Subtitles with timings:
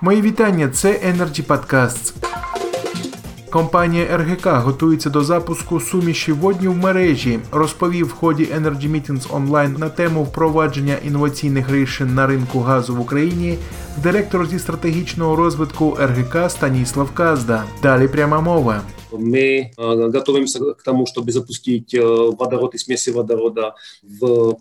[0.00, 0.68] Мої вітання.
[0.68, 2.14] Це Energy Podcasts.
[3.54, 7.38] Компанія РГК готується до запуску суміші водні в мережі.
[7.52, 13.00] Розповів в ході Energy Meetings онлайн на тему впровадження інноваційних рішень на ринку газу в
[13.00, 13.58] Україні.
[14.02, 17.64] Директор зі стратегічного розвитку РГК Станіслав Казда.
[17.82, 18.82] Далі пряма мова.
[19.12, 22.00] Мы э, готовимся к тому, чтобы запустить э,
[22.38, 24.54] водород и смеси водорода в э,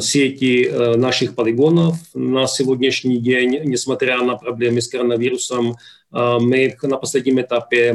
[0.00, 1.96] сети э, наших полигонов.
[2.14, 5.76] На сегодняшний день, несмотря на проблемы с коронавирусом,
[6.12, 7.94] э, мы на последнем этапе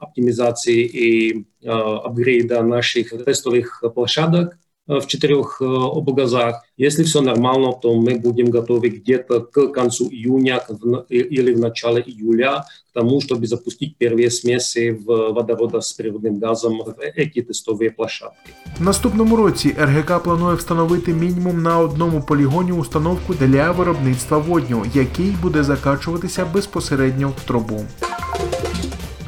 [0.00, 4.56] оптимизации и э, апгрейда наших тестовых площадок э,
[4.88, 6.62] в четырех э, облгазах.
[6.76, 11.58] Если все нормально, то мы будем готовы где-то к концу июня к в- или в
[11.58, 17.40] начале июля к тому, чтобы запустить первые смеси в водорода с природным газом в эти
[17.40, 18.50] тестовые площадки.
[18.78, 25.30] В наступному році РГК планує встановити мінімум на одному полігоні установку для виробництва водню, який
[25.42, 27.80] буде закачуватися безпосередньо в трубу.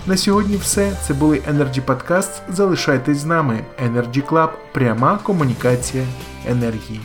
[0.07, 0.97] На сьогодні все.
[1.07, 2.41] Це були Energy Podcasts.
[2.49, 3.63] Залишайтесь з нами.
[3.85, 6.03] Energy Club– пряма комунікація
[6.47, 7.01] енергії.